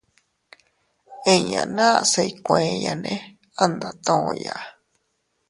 Inña 1.35 1.61
naʼa 1.75 2.01
se 2.11 2.21
iykueyane 2.29 3.13
a 3.61 3.63
ndatuya. 3.71 4.55